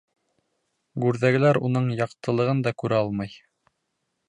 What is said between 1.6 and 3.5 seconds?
уның яҡтылығын да күрә алмай.